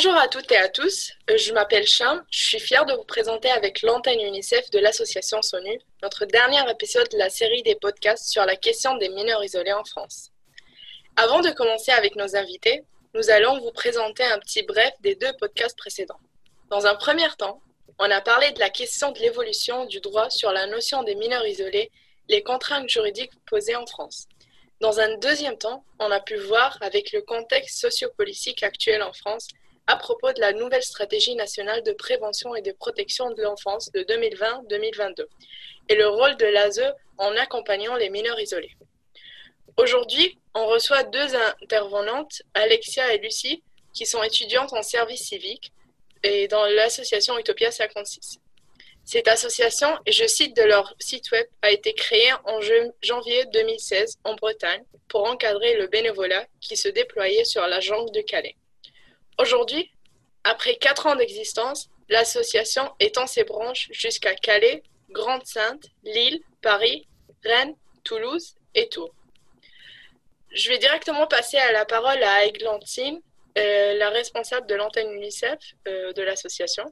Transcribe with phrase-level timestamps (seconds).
[0.00, 3.50] Bonjour à toutes et à tous, je m'appelle Cham, je suis fière de vous présenter
[3.50, 8.44] avec l'antenne UNICEF de l'association SONU notre dernier épisode de la série des podcasts sur
[8.44, 10.30] la question des mineurs isolés en France.
[11.16, 15.32] Avant de commencer avec nos invités, nous allons vous présenter un petit bref des deux
[15.36, 16.20] podcasts précédents.
[16.70, 17.60] Dans un premier temps,
[17.98, 21.44] on a parlé de la question de l'évolution du droit sur la notion des mineurs
[21.44, 21.90] isolés,
[22.28, 24.28] les contraintes juridiques posées en France.
[24.80, 29.48] Dans un deuxième temps, on a pu voir avec le contexte sociopolitique actuel en France
[29.88, 34.00] à propos de la nouvelle stratégie nationale de prévention et de protection de l'enfance de
[34.00, 35.24] 2020-2022
[35.88, 38.76] et le rôle de l'ASE en accompagnant les mineurs isolés.
[39.78, 43.62] Aujourd'hui, on reçoit deux intervenantes, Alexia et Lucie,
[43.94, 45.72] qui sont étudiantes en service civique
[46.22, 48.40] et dans l'association Utopia 56.
[49.06, 52.60] Cette association, et je cite de leur site web, a été créée en
[53.00, 58.20] janvier 2016 en Bretagne pour encadrer le bénévolat qui se déployait sur la jambe de
[58.20, 58.56] Calais.
[59.40, 59.92] Aujourd'hui,
[60.42, 67.06] après quatre ans d'existence, l'association étend ses branches jusqu'à Calais, Grande-Sainte, Lille, Paris,
[67.44, 69.14] Rennes, Toulouse et Tours.
[70.52, 73.20] Je vais directement passer à la parole à Eglantine,
[73.58, 76.84] euh, la responsable de l'antenne UNICEF euh, de l'association.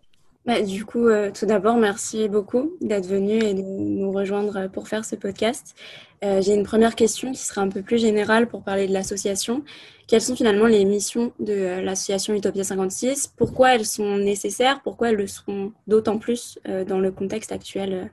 [0.44, 4.86] Bah, du coup, euh, tout d'abord, merci beaucoup d'être venu et de nous rejoindre pour
[4.86, 5.74] faire ce podcast.
[6.22, 9.62] J'ai une première question qui sera un peu plus générale pour parler de l'association
[10.06, 15.10] quelles sont finalement les missions de euh, l'association Utopia 56, pourquoi elles sont nécessaires, pourquoi
[15.10, 18.04] elles le seront d'autant plus euh, dans le contexte actuel euh,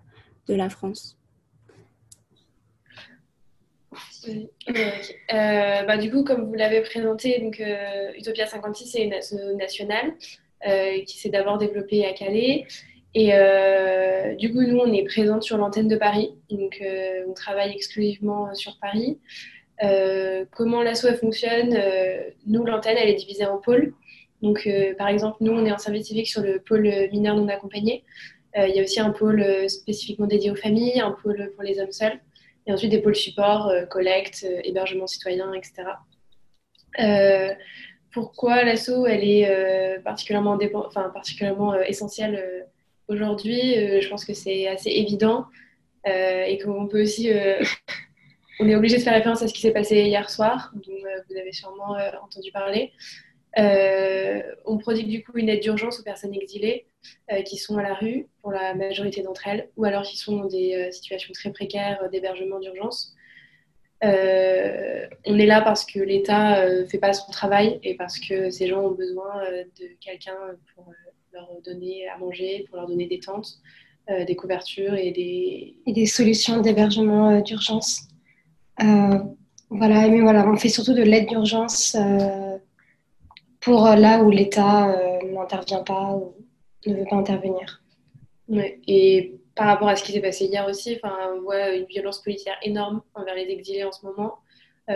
[0.47, 1.17] de la France?
[5.85, 7.61] bah, du coup, comme vous l'avez présenté, donc,
[8.17, 10.13] Utopia 56 c'est une association nationale
[11.05, 12.65] qui s'est d'abord développée à Calais.
[13.13, 13.33] Et
[14.37, 16.33] du coup, nous, on est présente sur l'antenne de Paris.
[16.49, 16.81] Donc,
[17.27, 19.19] on travaille exclusivement sur Paris.
[19.83, 23.93] Euh, comment l'asso fonctionne euh, Nous, l'antenne, elle est divisée en pôles.
[24.41, 27.47] Donc, euh, par exemple, nous, on est en service civique sur le pôle mineur non
[27.47, 28.03] accompagné.
[28.55, 31.91] Il y a aussi un pôle spécifiquement dédié aux familles, un pôle pour les hommes
[31.91, 32.19] seuls,
[32.67, 35.89] et ensuite des pôles support, collecte, hébergement citoyen, etc.
[38.11, 40.59] pourquoi l'asso elle est particulièrement,
[41.87, 42.67] essentielle
[43.07, 45.45] aujourd'hui Je pense que c'est assez évident
[46.05, 47.31] et qu'on peut aussi
[48.59, 51.21] on est obligé de faire référence à ce qui s'est passé hier soir, dont euh,
[51.29, 52.91] vous avez sûrement euh, entendu parler.
[53.57, 56.87] Euh, on prodigue du coup une aide d'urgence aux personnes exilées
[57.45, 60.45] qui sont à la rue, pour la majorité d'entre elles, ou alors qui sont dans
[60.45, 63.13] des situations très précaires d'hébergement d'urgence.
[64.01, 68.67] on est là parce que l'État ne fait pas son travail et parce que ces
[68.67, 69.43] gens ont besoin
[69.77, 70.37] de quelqu'un
[70.73, 70.93] pour
[71.33, 73.59] leur donner à manger, pour leur donner des tentes,
[74.07, 78.07] des couvertures et des, et des solutions d'hébergement d'urgence.
[78.81, 79.19] Euh,
[79.69, 82.57] voilà, mais voilà, on fait surtout de l'aide d'urgence euh,
[83.59, 86.35] pour là où l'État euh, n'intervient pas ou
[86.85, 87.81] ne veut pas intervenir.
[88.87, 92.55] Et par rapport à ce qui s'est passé hier aussi, on voit une violence policière
[92.61, 94.39] énorme envers les exilés en ce moment,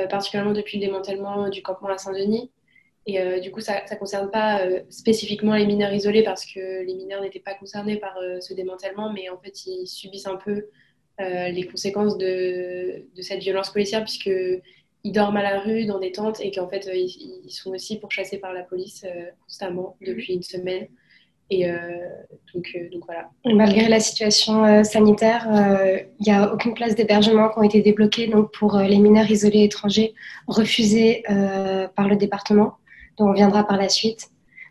[0.10, 2.52] particulièrement depuis le démantèlement du campement à Saint-Denis.
[3.06, 4.60] Et du coup, ça ne concerne pas
[4.90, 9.30] spécifiquement les mineurs isolés parce que les mineurs n'étaient pas concernés par ce démantèlement, mais
[9.30, 10.68] en fait, ils subissent un peu
[11.20, 14.62] euh, les conséquences de, de, cette violence policière, puisqu'ils
[15.06, 18.38] dorment à la rue dans des tentes et qu'en fait, euh, ils, sont aussi pourchassés
[18.38, 20.08] par la police euh, constamment mhm.
[20.10, 20.88] depuis une semaine.
[21.50, 21.66] Et
[22.54, 23.30] donc, donc, voilà.
[23.46, 25.48] Malgré la situation sanitaire,
[26.20, 29.64] il n'y a aucune place d'hébergement qui ont été débloquées donc pour les mineurs isolés
[29.64, 30.14] étrangers
[30.48, 31.24] refusés
[31.96, 32.74] par le département,
[33.18, 34.28] dont on viendra par la suite.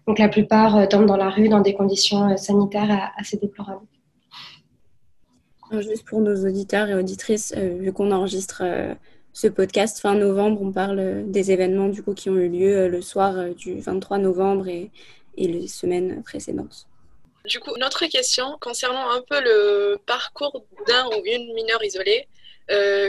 [0.07, 3.87] Donc la plupart dorment dans la rue dans des conditions sanitaires assez déplorables.
[5.73, 8.95] Juste pour nos auditeurs et auditrices, euh, vu qu'on enregistre euh,
[9.33, 12.89] ce podcast fin novembre, on parle euh, des événements du coup qui ont eu lieu
[12.89, 14.91] le soir du 23 novembre et,
[15.37, 16.87] et les semaines précédentes.
[17.45, 22.29] Du coup, notre question concernant un peu le parcours d'un ou une mineure isolée,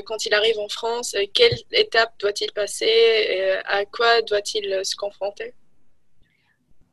[0.05, 3.31] quand il arrive en France, quelle étape doit-il passer
[3.65, 5.55] À quoi doit-il se confronter?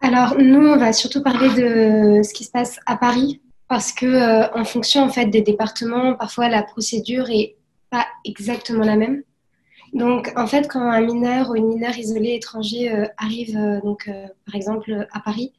[0.00, 4.06] Alors, nous, on va surtout parler de ce qui se passe à Paris, parce que
[4.06, 7.56] euh, en fonction en fait des départements, parfois la procédure est
[7.90, 9.22] pas exactement la même.
[9.92, 14.10] Donc en fait, quand un mineur ou une mineure isolée étranger euh, arrive euh, donc
[14.44, 15.52] par exemple à Paris,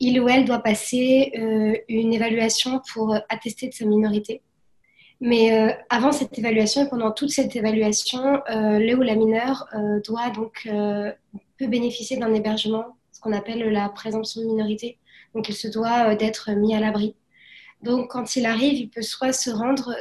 [0.00, 1.32] il ou elle doit passer
[1.88, 4.42] une évaluation pour attester de sa minorité.
[5.20, 9.66] Mais avant cette évaluation et pendant toute cette évaluation, le ou la mineure
[10.06, 10.68] doit donc
[11.58, 14.98] peut bénéficier d'un hébergement, ce qu'on appelle la présomption de minorité.
[15.34, 17.16] Donc il se doit d'être mis à l'abri.
[17.82, 19.94] Donc, quand il arrive, il peut soit se rendre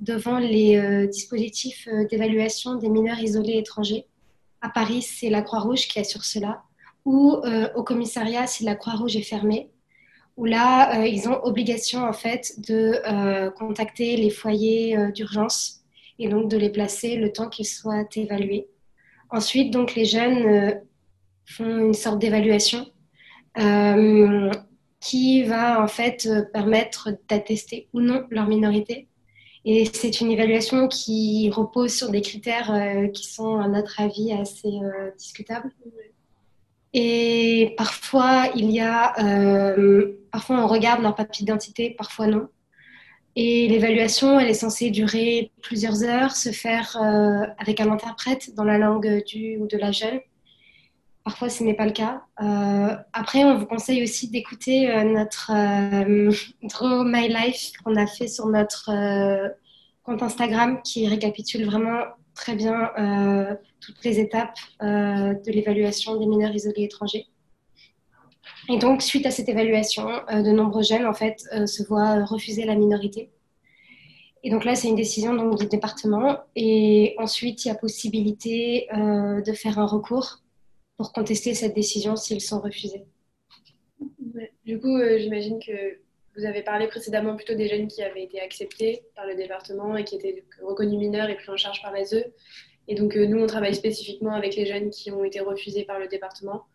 [0.00, 4.06] devant les euh, dispositifs euh, d'évaluation des mineurs isolés étrangers.
[4.60, 6.62] À Paris, c'est la Croix-Rouge qui assure cela.
[7.06, 7.40] ou
[7.76, 9.70] au commissariat si la Croix-Rouge est fermée,
[10.36, 15.80] où là, ils ont obligation en fait de contacter les foyers d'urgence
[16.18, 18.68] et donc de les placer le temps qu'ils soient évalués.
[19.30, 20.78] Ensuite, donc les jeunes
[21.46, 22.86] font une sorte d'évaluation
[25.00, 29.08] qui va en fait permettre d'attester ou non leur minorité.
[29.64, 34.32] Et c'est une évaluation qui repose sur des critères euh, qui sont, à notre avis,
[34.32, 35.70] assez euh, discutables.
[36.94, 42.48] Et parfois, il y a, euh, parfois on regarde leur papier d'identité, parfois non.
[43.36, 46.96] Et l'évaluation, elle est censée durer plusieurs heures, se faire
[47.58, 50.18] avec un interprète dans la langue du ou de la jeune.
[51.24, 52.22] Parfois, ce n'est pas le cas.
[52.40, 56.32] Euh, après, on vous conseille aussi d'écouter euh, notre euh,
[56.62, 58.90] Draw My Life qu'on a fait sur notre
[60.02, 62.90] compte Instagram qui récapitule vraiment très bien
[63.80, 67.26] toutes les étapes de l'évaluation des mineurs isolés étrangers.
[68.70, 72.76] Et donc, suite à cette évaluation, de nombreux jeunes en fait se voient refuser la
[72.76, 73.30] minorité.
[74.42, 76.38] Et donc là, c'est une décision donc, du département.
[76.56, 80.40] Et ensuite, il y a possibilité de faire un recours
[81.00, 83.06] pour contester cette décision s'ils sont refusés.
[84.66, 85.98] Du coup, euh, j'imagine que
[86.36, 90.04] vous avez parlé précédemment plutôt des jeunes qui avaient été acceptés par le département et
[90.04, 92.22] qui étaient reconnus mineurs et pris en charge par l'ASE.
[92.86, 95.98] Et donc, euh, nous, on travaille spécifiquement avec les jeunes qui ont été refusés par
[95.98, 96.66] le département.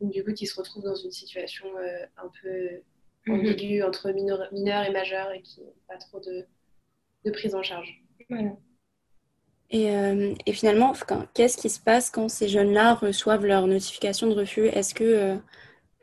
[0.00, 2.80] Donc, du coup, qui se retrouvent dans une situation euh, un peu
[3.26, 3.38] mhm.
[3.38, 4.48] ambiguë entre mineurs,
[4.86, 6.46] et majeurs et qui n'ont pas trop de,
[7.26, 8.02] de, prise en charge.
[8.30, 8.56] Voilà.
[9.72, 10.92] Euh, et, finalement,
[11.34, 14.66] qu'est-ce qui se passe quand ces jeunes-là reçoivent leur notification de refus?
[14.66, 15.36] Est-ce que, euh,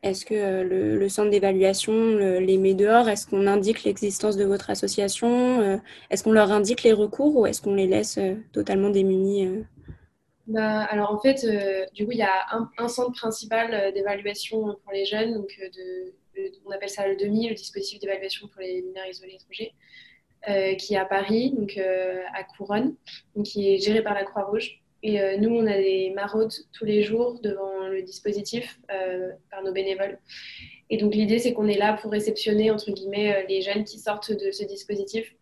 [0.04, 3.08] est que euh, le, centre d'évaluation les met dehors?
[3.08, 5.80] Est-ce qu'on indique l'existence de votre association?
[6.10, 8.20] Est-ce qu'on leur indique les recours ou est-ce qu'on les laisse
[8.52, 9.64] totalement démunis
[10.48, 11.46] bah, alors en fait,
[11.94, 15.56] du coup, il y a un, centre principal d'évaluation pour les jeunes, donc
[16.66, 19.74] on appelle ça le DEMI, le dispositif d'évaluation pour les mineurs isolés étrangers.
[20.50, 22.96] Euh, qui est à Paris, donc euh, à Couronne,
[23.36, 24.82] donc qui est géré par la Croix-Rouge.
[25.04, 28.80] Et euh, nous, on a des maraudes tous les jours devant le dispositif
[29.52, 30.18] par nos bénévoles.
[30.90, 34.32] Et donc l'idée, c'est qu'on est là pour réceptionner, entre guillemets, les jeunes qui sortent
[34.32, 35.36] de ce dispositif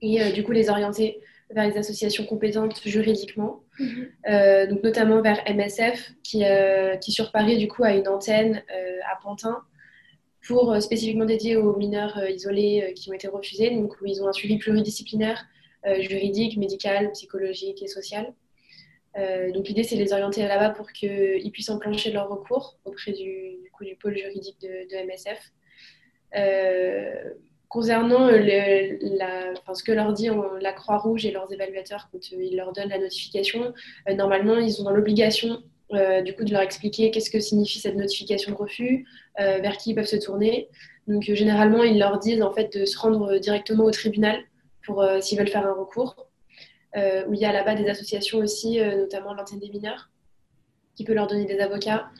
[0.00, 1.20] et du coup les orienter
[1.50, 4.68] vers les associations compétentes juridiquement, mhm.
[4.68, 6.44] donc notamment vers MSF, qui,
[7.00, 8.62] qui sur Paris, du coup, a une antenne
[9.10, 9.62] à Pantin,
[10.46, 14.06] pour euh, spécifiquement dédié aux mineurs euh, isolés euh, qui ont été refusés, donc où
[14.06, 15.46] ils ont un suivi pluridisciplinaire,
[15.98, 18.32] juridique, médical, psychologique et social.
[19.16, 23.68] donc l'idée c'est de les orienter là-bas pour qu'ils puissent enclencher leur recours auprès du,
[23.72, 25.40] coup, du pôle juridique de, MSF.
[27.68, 30.28] concernant ce que leur dit
[30.60, 33.74] la Croix-Rouge et leurs évaluateurs quand ils leur donnent la notification,
[34.06, 38.52] normalement ils ont l'obligation euh, du coup, de leur expliquer qu'est-ce que signifie cette notification
[38.52, 39.06] de refus,
[39.40, 40.68] euh, vers qui ils peuvent se tourner.
[41.06, 44.40] Donc, euh, généralement, ils leur disent en fait de se rendre directement au tribunal
[44.84, 46.28] pour s'ils veulent faire un recours.
[46.96, 50.10] où il y a là-bas des associations aussi, notamment l'antenne des mineurs,
[50.96, 52.10] qui peut leur donner des avocats.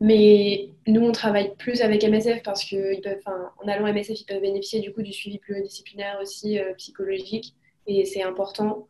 [0.00, 4.80] Mais nous, on travaille plus avec MSF parce qu'en allant à MSF, ils peuvent bénéficier
[4.80, 7.54] du coup du suivi pluridisciplinaire aussi psychologique
[7.88, 8.86] et c'est important.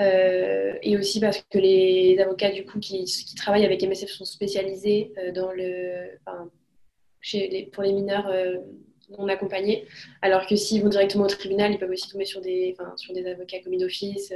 [0.00, 3.04] Euh, et aussi parce que les avocats du coup qui,
[3.36, 6.18] travaillent avec MSF sont spécialisés euh, dans le,
[7.72, 8.56] pour les mineurs euh,
[9.10, 9.86] non accompagnés,
[10.20, 13.26] alors que s'ils vont directement au tribunal, ils peuvent aussi tomber sur des, sur des
[13.26, 14.32] avocats commis d'office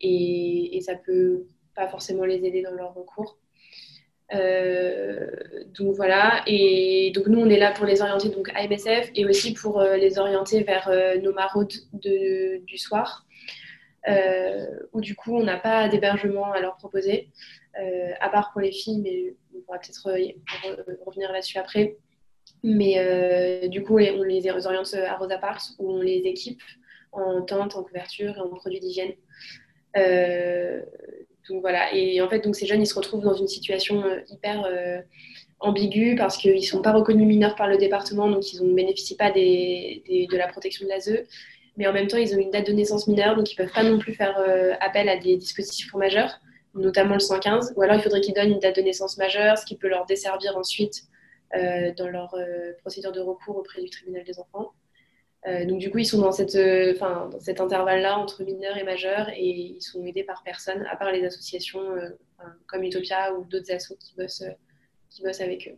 [0.00, 3.36] et, et, ça peut pas forcément les aider dans leur recours.
[4.30, 9.26] donc voilà, et donc nous on est là pour les orienter donc à MSF et
[9.26, 10.88] aussi pour les orienter vers
[11.20, 13.26] nos maraudes de, du soir.
[14.06, 17.30] Euh, où du coup on n'a pas d'hébergement à leur proposer,
[17.80, 21.96] euh, à part pour les filles, mais on pourra peut-être revenir là-dessus après.
[22.62, 26.60] Mais euh, du coup, on les oriente à Rosa Parks où on les équipe
[27.12, 29.14] en tente, en couverture et en produits d'hygiène.
[31.48, 31.94] donc voilà.
[31.94, 34.68] Et en fait, donc ces jeunes, ils se retrouvent dans une situation hyper
[35.60, 39.16] ambiguë parce qu'ils ne sont pas reconnus mineurs par le département, donc ils ne bénéficient
[39.16, 41.24] pas de la protection de l'ASE
[41.76, 43.74] mais en même temps, ils ont une date de naissance mineure, donc ils ne peuvent
[43.74, 46.40] pas non plus faire euh, appel à des dispositifs pour majeurs,
[46.74, 47.74] notamment le 115.
[47.76, 50.06] Ou alors, il faudrait qu'ils donnent une date de naissance majeure, ce qui peut leur
[50.06, 51.02] desservir ensuite
[51.56, 54.72] euh, dans leur euh, procédure de recours auprès du tribunal des enfants.
[55.66, 56.56] donc, du coup, ils sont dans, cette,
[57.00, 59.44] dans cet intervalle-là entre mineurs et majeurs et
[59.76, 61.84] ils sont aidés par personne, à part les associations
[62.66, 64.44] comme Utopia ou d'autres assos qui bossent,
[65.10, 65.76] qui bossent avec eux.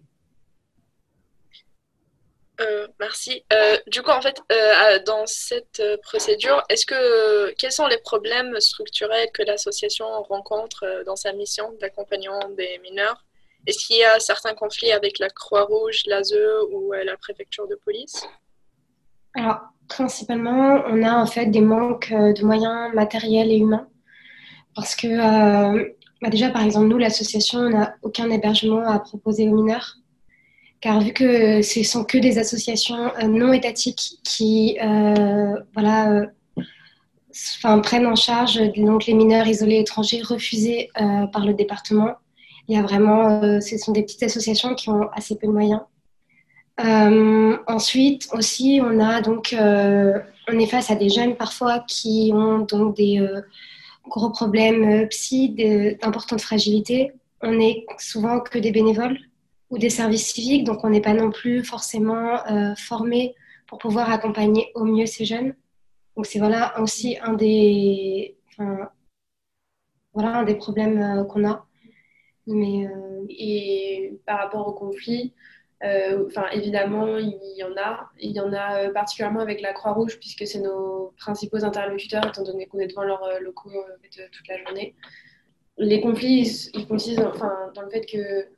[3.06, 3.44] Euh, merci.
[3.52, 8.58] Euh, du coup, en fait, euh, dans cette procédure, est-ce que quels sont les problèmes
[8.60, 13.24] structurels que l'association rencontre dans sa mission d'accompagnement des mineurs?
[13.66, 16.34] Est-ce qu'il y a certains conflits avec la Croix-Rouge, l'ASE
[16.70, 18.26] ou la préfecture de police?
[19.34, 19.58] Alors,
[19.88, 23.88] principalement, on a en fait des manques de moyens matériels et humains.
[24.74, 25.08] Parce que,
[26.22, 29.96] bah déjà, par exemple, nous, l'association, on n'a aucun hébergement à proposer aux mineurs
[30.86, 37.80] car vu que ce sont que des associations euh, non étatiques qui euh, voilà, euh,
[37.82, 40.90] prennent en charge donc, les mineurs isolés étrangers refusés
[41.32, 42.12] par le département,
[42.68, 45.82] il y a vraiment, ce sont des petites associations qui ont assez peu de moyens.
[47.66, 52.96] ensuite aussi, on a donc, on est face à des jeunes parfois qui ont donc
[52.96, 53.20] des
[54.08, 55.50] gros problèmes psy,
[56.00, 57.12] d'importante fragilité.
[57.42, 59.18] On est souvent que des bénévoles
[59.70, 63.34] ou des services civiques, donc on n'est pas non plus forcément euh, formé
[63.66, 65.54] pour pouvoir accompagner au mieux ces jeunes.
[66.16, 68.36] Donc c'est voilà aussi un des,
[70.12, 71.66] voilà un des problèmes euh, qu'on a.
[72.46, 75.34] Mais euh, et par rapport au conflit,
[76.52, 80.60] évidemment il y en a, il y en a particulièrement avec la Croix-Rouge puisque c'est
[80.60, 83.84] nos principaux interlocuteurs étant donné qu'on est devant leurs locaux
[84.32, 84.94] toute la journée.
[85.76, 88.48] Les conflits, ils consistent enfin, dans le fait que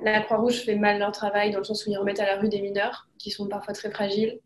[0.00, 2.48] la Croix-Rouge fait mal leur travail dans le sens où ils remettent à la rue
[2.48, 4.40] des mineurs qui sont parfois très fragiles.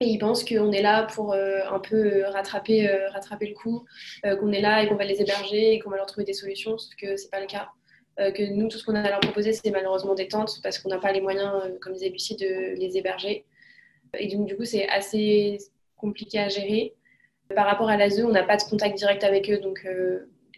[0.00, 3.54] Et ils pensent qu'on est là pour euh, un peu euh, rattraper, euh, rattraper le
[3.54, 3.86] coup,
[4.22, 6.76] qu'on est là et qu'on va les héberger et qu'on va leur trouver des solutions,
[6.76, 7.70] sauf que ce n'est pas le cas.
[8.18, 10.90] que nous, tout ce qu'on a à leur proposer, c'est malheureusement des tentes parce qu'on
[10.90, 13.46] n'a pas les moyens, comme disait Lucie, de les héberger.
[14.18, 15.58] Et donc, du coup, c'est assez
[15.96, 16.94] compliqué à gérer.
[17.54, 19.86] Par rapport à l'ASE, on n'a pas de contact direct avec eux, donc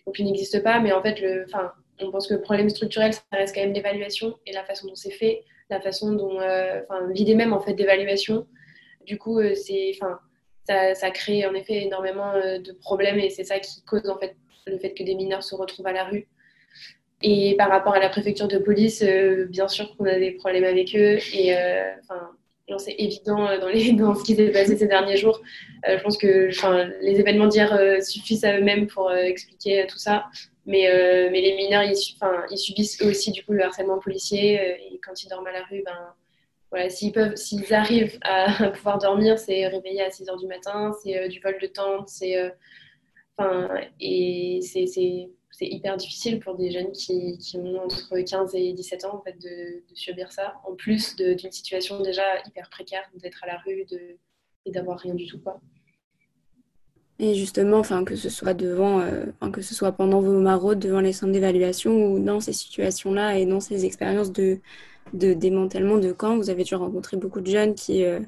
[0.06, 0.80] aucun n'existe pas.
[0.80, 1.46] Mais en fait, le,
[2.00, 4.94] on pense que le problème structurel, ça reste quand même l'évaluation et la façon dont
[4.94, 8.46] c'est fait, la façon dont, euh, enfin, l'idée même en fait d'évaluation.
[9.06, 10.18] Du coup, euh, c'est, enfin,
[10.94, 14.36] ça, crée en effet énormément euh, de problèmes et c'est ça qui cause en fait
[14.66, 16.28] le fait que des mineurs se retrouvent à la rue.
[17.22, 19.02] Et par rapport à la préfecture de police,
[19.48, 21.18] bien sûr qu'on a des problèmes avec eux
[22.76, 25.40] c'est évident dans, les, dans ce qui s'est passé ces derniers jours.
[25.86, 26.50] je pense que
[27.02, 30.26] les événements d'hier suffisent à eux-mêmes pour expliquer tout ça.
[30.68, 31.96] Mais, euh, les mineurs, ils,
[32.58, 34.60] subissent aussi du coup le harcèlement policier.
[34.60, 36.14] Euh, et quand ils dorment à la rue, ben,
[36.70, 41.28] voilà, s'ils arrivent à, pouvoir dormir, c'est réveillé à 6 h du matin, c'est euh,
[41.28, 42.10] du vol de tente,
[43.98, 49.04] et c'est, c'est hyper difficile pour des jeunes qui, qui, ont entre 15 et 17
[49.06, 53.48] ans en fait, de, subir ça, en plus d'une situation déjà hyper précaire d'être à
[53.48, 54.16] la rue de,
[54.66, 55.40] et d'avoir rien du tout.
[55.40, 55.60] Quoi.
[57.18, 61.12] Et justement, que ce soit devant, euh, que ce soit pendant vos maraudes, devant les
[61.12, 64.60] centres d'évaluation ou dans ces situations-là et dans ces expériences de,
[65.12, 68.20] de démantèlement de camps, vous avez dû rencontrer beaucoup de jeunes qui, euh,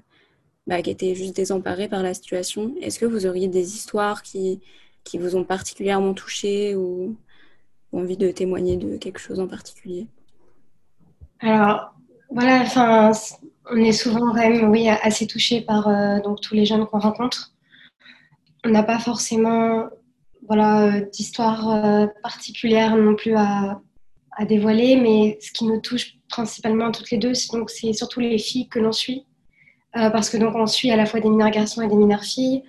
[0.67, 2.75] bah, qui étaient juste désemparés par la situation.
[2.81, 4.61] Est-ce que vous auriez des histoires qui,
[5.05, 7.17] qui vous ont particulièrement touché ou,
[7.93, 10.07] envie de témoigner de quelque chose en particulier
[11.41, 11.93] Alors,
[12.31, 13.11] voilà, enfin,
[13.69, 17.01] on est souvent quand même, oui, assez touché par euh, donc tous les jeunes qu'on
[17.01, 17.53] rencontre.
[18.65, 19.89] On n'a pas forcément
[20.47, 23.81] voilà, d'histoire euh, particulière non plus à,
[24.49, 28.79] dévoiler, mais ce qui nous touche principalement toutes les deux, c'est surtout les filles que
[28.79, 29.27] l'on suit,
[29.97, 32.25] euh, parce que donc on suit à la fois des mineurs garçons et des mineurs
[32.25, 32.63] filles,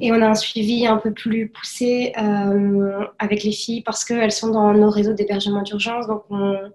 [0.00, 4.32] et on a un suivi un peu plus poussé euh, avec les filles parce qu'elles
[4.32, 6.70] sont dans nos réseaux d'hébergement d'urgence, donc on,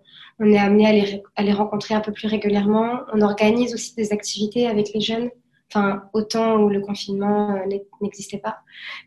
[0.46, 3.00] est amené à les, rencontrer un peu plus régulièrement.
[3.14, 5.30] On organise aussi des activités avec les jeunes
[5.74, 8.60] enfin autant où le confinement euh, n'existait pas.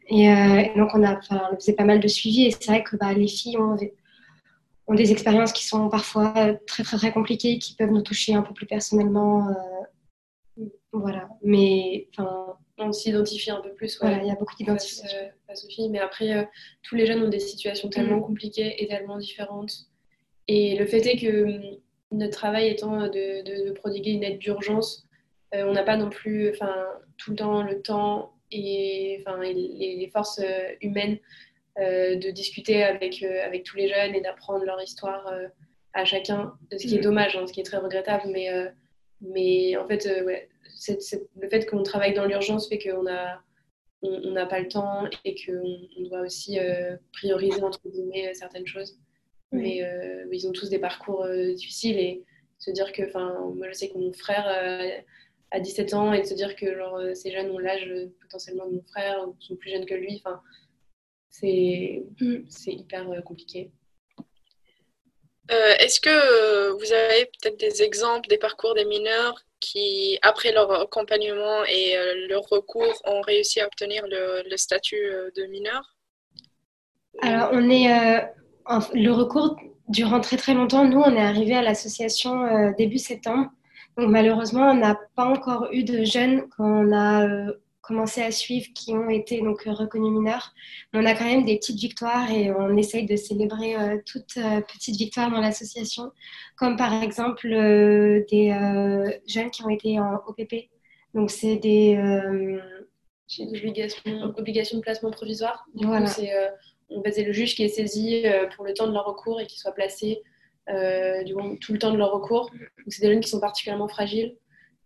[0.08, 2.96] Et, euh, donc on a, on faisait pas mal de suivi et c'est vrai que
[2.96, 3.76] bah, les filles ont,
[4.88, 8.42] ont, des expériences qui sont parfois très très très compliquées, qui peuvent nous toucher un
[8.42, 9.48] peu plus personnellement.
[9.48, 13.99] Euh, voilà, mais enfin on s'identifie un peu plus.
[14.00, 15.18] Voilà, il y a beaucoup d'identification.
[15.47, 16.49] Face, aux filles, mais après,
[16.83, 18.23] tous les jeunes ont des situations tellement mm.
[18.23, 19.73] compliquées et tellement différentes.
[20.49, 21.78] Et le fait est que hum,
[22.12, 25.06] notre travail étant de, de prodiguer une aide d'urgence,
[25.54, 26.52] euh, on n'a pas non plus
[27.16, 31.18] tout le temps le temps et, les, forces euh, humaines
[31.78, 35.30] euh, de discuter avec, avec tous les jeunes et d'apprendre leur histoire
[35.92, 37.02] à chacun, ce qui est mm.
[37.02, 38.49] dommage, hein, ce qui est très regrettable, mais,
[39.21, 40.09] mais en fait,
[41.37, 43.40] le fait qu'on travaille dans l'urgence fait qu'on a
[44.02, 46.59] on n'a pas le temps et qu'on doit aussi
[47.12, 48.99] prioriser entre guillemets certaines choses.
[49.52, 49.83] Mais
[50.30, 52.23] ils ont tous des parcours difficiles et
[52.59, 54.47] se dire que, enfin, moi je sais que mon frère
[55.50, 58.12] à 17 ans et de se dire que genre, euh, ces jeunes ont l'âge euh,
[58.21, 60.21] potentiellement de mon frère ou sont plus jeunes que lui.
[60.25, 60.42] Enfin,
[61.30, 62.47] c'est mm.
[62.66, 63.71] hyper euh, compliqué.
[65.49, 71.64] Est-ce que vous avez peut-être des exemples des parcours des mineurs qui, après leur accompagnement
[71.64, 71.96] et
[72.28, 74.96] leur recours, ont réussi à obtenir le, statut
[75.36, 75.96] de mineur
[77.22, 77.88] Alors, on est
[78.94, 79.56] le recours
[79.88, 83.50] durant très très longtemps, nous, on est arrivé à l'association début septembre.
[83.96, 87.26] Donc malheureusement, on n'a pas encore eu de jeunes qu'on a
[87.87, 90.52] commencé à suivre qui ont été donc reconnus mineurs.
[90.93, 94.37] Mais on a quand même des petites victoires et on essaye de célébrer euh, toutes
[94.38, 96.11] euh, petites victoires dans l'association,
[96.57, 98.49] comme par exemple euh, des
[99.26, 100.69] jeunes qui ont été en OPP.
[101.14, 101.97] Donc c'est des
[103.38, 105.66] obligations, de placement provisoire.
[105.75, 106.11] voilà.
[106.90, 108.25] on c'est le juge qui est saisi
[108.55, 110.23] pour le temps de leur recours et qui soit placé
[110.66, 112.50] tout le temps de leur recours.
[112.50, 114.37] Donc c'est des jeunes qui sont particulièrement fragiles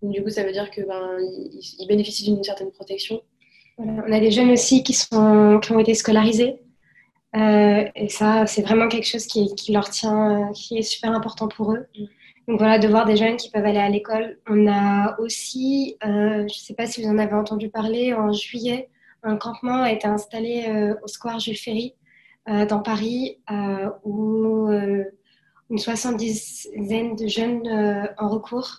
[0.02, 3.20] du coup, ça veut dire qu'ils ben, ils bénéficient d'une certaine protection.
[3.78, 6.60] On a des jeunes aussi qui, sont, qui ont été scolarisés.
[7.36, 11.12] Euh, et ça, c'est vraiment quelque chose qui, qui, leur tient, euh, qui est super
[11.12, 11.86] important pour eux.
[11.96, 12.04] Mm.
[12.48, 14.38] Donc voilà, de voir des jeunes qui peuvent aller à l'école.
[14.48, 18.32] On a aussi, euh, je ne sais pas si vous en avez entendu parler, en
[18.32, 18.88] juillet,
[19.22, 21.94] un campement a été installé au square Jules Ferry
[22.46, 23.38] dans Paris,
[24.02, 28.78] où une soixante-dizaine de jeunes en recours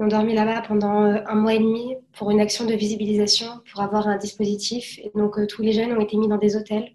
[0.00, 3.82] ont dormi là-bas pendant euh, un mois et demi pour une action de visibilisation, pour
[3.82, 4.98] avoir un dispositif.
[4.98, 6.92] Et donc, euh, tous les jeunes ont été mis dans des hôtels.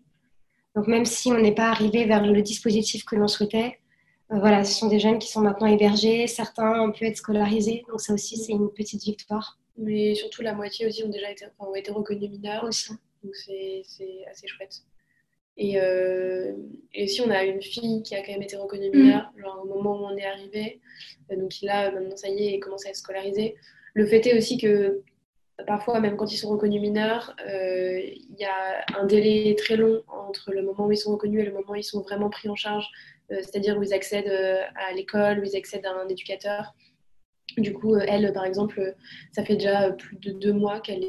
[0.76, 3.80] Donc, même si on n'est pas arrivé vers le dispositif que l'on souhaitait,
[4.32, 6.26] euh, voilà, ce sont des jeunes qui sont maintenant hébergés.
[6.28, 7.86] Certains ont pu être scolarisés.
[7.88, 9.60] Donc, ça aussi, c'est une petite victoire.
[9.78, 12.64] Mais surtout, la moitié aussi ont déjà été, ont été reconnus mineurs.
[12.64, 12.92] Aussi.
[13.24, 13.84] Donc, c'est
[14.32, 14.82] assez chouette.
[15.58, 16.54] Et, euh,
[16.94, 19.42] et si on a une fille qui a quand même été reconnue mineure, mm.
[19.42, 20.82] genre au moment où on est arrivé,
[21.32, 23.56] euh, donc là, maintenant ça y est, commence à être scolarisé.
[23.94, 25.02] Le fait est aussi que
[25.66, 30.04] parfois, même quand ils sont reconnus mineurs, euh, il y a un délai très long
[30.08, 32.50] entre le moment où ils sont reconnus et le moment où ils sont vraiment pris
[32.50, 32.88] en charge,
[33.30, 34.30] c'est-à-dire où ils accèdent
[34.76, 36.76] à l'école, où ils accèdent à un éducateur.
[37.58, 38.96] Du coup, elle, par exemple,
[39.32, 41.08] ça fait déjà plus de deux mois qu'elle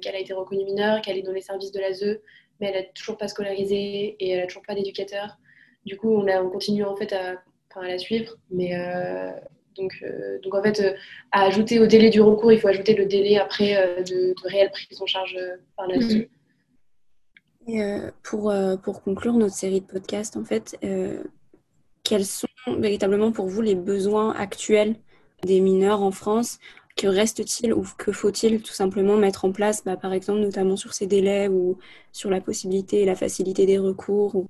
[0.00, 2.20] qu'elle a été reconnue mineure, qu'elle est dans les services de l'ASE,
[2.60, 5.38] mais elle n'est toujours pas scolarisée et elle n'a toujours pas d'éducateur.
[5.84, 7.42] Du coup, on, a, on continue en fait à,
[7.80, 9.30] à la suivre, mais euh,
[9.76, 10.94] donc, euh, donc en fait, euh,
[11.32, 14.70] à ajouter au délai du recours, il faut ajouter le délai après de, de, réelle
[14.70, 15.36] prise en charge
[15.76, 16.26] par la mmh.
[17.70, 17.82] Et
[18.22, 18.50] pour,
[18.82, 20.78] pour conclure notre série de podcasts, en fait,
[22.02, 24.96] quels sont véritablement pour vous les besoins actuels
[25.42, 26.60] des mineurs en France?
[26.98, 30.92] Que reste-t-il ou que faut-il tout simplement mettre en place, bah, par exemple, notamment sur
[30.92, 31.78] ces délais ou
[32.12, 34.44] sur la possibilité et la facilité des recours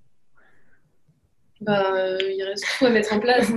[1.61, 3.52] bah, Il reste tout à mettre en place.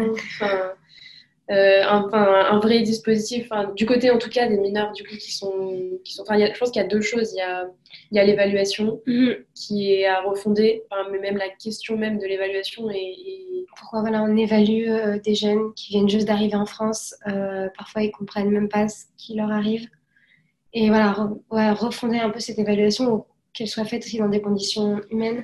[1.51, 5.99] Euh, un, vrai dispositif, du côté en tout cas des mineurs du coup, qui sont,
[6.05, 7.33] qui sont je pense qu'il y a deux choses.
[7.33, 7.67] Il y a,
[8.09, 9.35] il y a l'évaluation mhm.
[9.53, 14.37] qui est à refonder, mais même la question même de l'évaluation est, Pourquoi voilà, on
[14.37, 18.69] évalue euh, des jeunes qui viennent juste d'arriver en France, euh, parfois ils comprennent même
[18.69, 19.89] pas ce qui leur arrive?
[20.73, 21.11] Et voilà,
[21.73, 25.43] refonder un peu cette évaluation, qu'elle soit faite aussi dans des conditions humaines.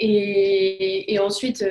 [0.00, 1.62] Et, et, ensuite,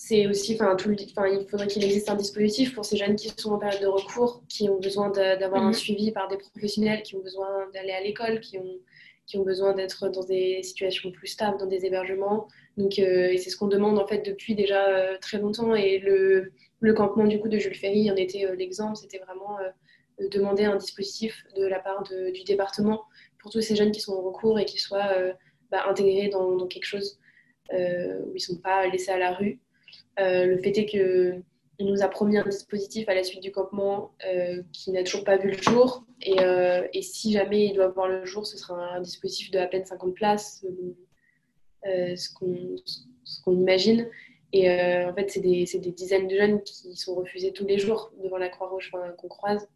[0.00, 3.50] c'est aussi, enfin, tout il faudrait qu'il existe un dispositif pour ces jeunes qui sont
[3.50, 5.74] en période de recours, qui ont besoin d'avoir un mhm.
[5.74, 8.78] suivi par des professionnels, qui ont besoin d'aller à l'école, qui ont,
[9.26, 12.46] qui ont besoin d'être dans des situations plus stables, dans des hébergements.
[12.76, 15.74] Donc, euh, et c'est ce qu'on demande en fait depuis déjà euh, très longtemps.
[15.74, 18.96] Et le, le, campement du coup de Jules Ferry en était euh, l'exemple.
[18.96, 19.58] C'était vraiment
[20.30, 23.02] demander un dispositif de la part du département
[23.40, 25.12] pour tous ces jeunes qui sont en recours et qui soient
[25.72, 27.18] bah, intégrés dans, dans, quelque chose
[27.72, 29.60] où ils ne sont pas laissés à la rue.
[30.18, 31.42] Euh, le fait est qu'il
[31.80, 35.36] nous a promis un dispositif à la suite du campement euh, qui n'a toujours pas
[35.36, 36.04] vu le jour.
[36.26, 39.66] Euh, et, si jamais il doit voir le jour, ce sera un dispositif de à
[39.66, 40.64] peine 50 places,
[41.84, 44.08] ce qu'on imagine.
[44.52, 48.12] Et en fait, c'est des, des, dizaines de jeunes qui sont refusés tous les jours
[48.24, 49.68] devant la Croix-Rouge qu'on croise.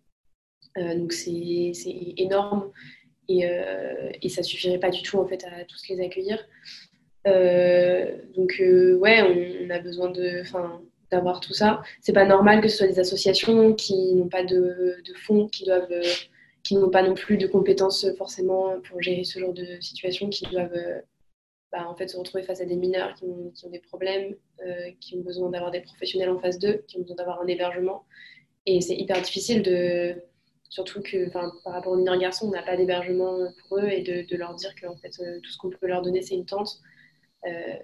[0.77, 1.73] donc c'est
[2.17, 2.73] énorme
[3.29, 3.45] et,
[4.23, 6.43] et, ça suffirait pas du tout en fait à tous les accueillir.
[7.27, 10.43] Euh, donc, euh, ouais, on, a besoin de,
[11.11, 11.83] d'avoir tout ça.
[12.01, 15.91] C'est pas normal que ce soit des associations qui n'ont pas de, fonds, qui doivent,
[15.91, 16.03] euh,
[16.63, 20.47] qui n'ont pas non plus de compétences forcément pour gérer ce genre de situation, qui
[20.47, 20.77] doivent
[21.71, 24.35] bah, en fait se retrouver face à des mineurs qui ont, qui ont des problèmes,
[25.01, 28.05] qui ont besoin d'avoir des professionnels en face d'eux, qui ont besoin d'avoir un hébergement.
[28.67, 30.15] Et c'est hyper difficile de,
[30.69, 34.27] surtout que par rapport aux mineurs garçons, on n'a pas d'hébergement pour eux et de,
[34.29, 36.81] de leur dire que en fait, tout ce qu'on peut leur donner, c'est une tente.
[37.47, 37.77] Euh,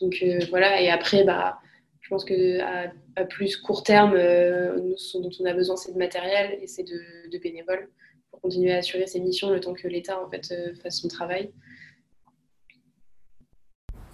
[0.00, 1.58] donc euh, voilà, et après, bah,
[2.00, 5.98] je pense qu'à à plus court terme, euh, ce dont on a besoin, c'est de
[5.98, 7.88] matériel et c'est de, bénévoles
[8.30, 11.50] pour continuer à assurer ces missions le temps que l'État en fait, fasse son travail.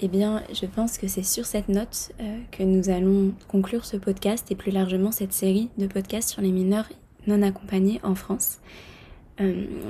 [0.00, 2.12] Eh bien, je pense que c'est sur cette note
[2.52, 6.52] que nous allons conclure ce podcast et plus largement cette série de podcasts sur les
[6.52, 6.88] mineurs
[7.26, 8.58] non accompagnés en France.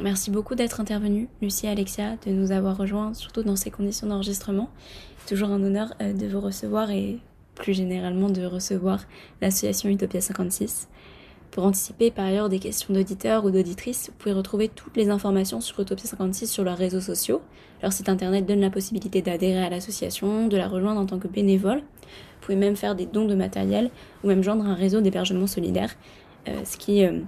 [0.02, 4.06] Merci beaucoup d'être intervenue, Lucie et Alexia, de nous avoir rejoints, surtout dans ces conditions
[4.06, 4.70] d'enregistrement.
[5.26, 7.18] Toujours un honneur de vous recevoir et
[7.54, 9.04] plus généralement de recevoir
[9.40, 10.88] l'association Utopia 56.
[11.50, 15.60] Pour anticiper par ailleurs des questions d'auditeurs ou d'auditrices, vous pouvez retrouver toutes les informations
[15.60, 17.40] sur Utopia 56 sur leurs réseaux sociaux.
[17.82, 21.28] Leur site internet donne la possibilité d'adhérer à l'association, de la rejoindre en tant que
[21.28, 21.78] bénévole.
[21.78, 23.90] Vous pouvez même faire des dons de matériel
[24.22, 25.94] ou même joindre un réseau d'hébergement solidaire,
[26.48, 27.20] euh, ce qui euh,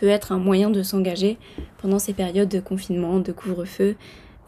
[0.00, 1.38] peut être un moyen de s'engager
[1.78, 3.96] pendant ces périodes de confinement, de couvre-feu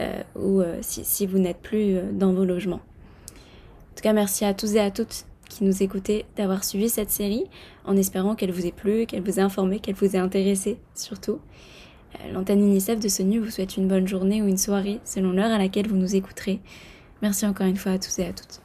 [0.01, 2.81] euh, ou si, si, vous n'êtes plus dans vos logements.
[2.81, 7.11] En tout cas, merci à tous et à toutes qui nous écoutez d'avoir suivi cette
[7.11, 7.45] série
[7.85, 11.41] en espérant qu'elle vous ait plu, qu'elle vous ait informé, qu'elle vous ait intéressé surtout.
[12.15, 15.53] Euh, l'antenne UNICEF de Sonu vous souhaite une bonne journée ou une soirée selon l'heure
[15.53, 16.61] à laquelle vous nous écouterez.
[17.21, 18.63] Merci encore une fois à tous et à toutes.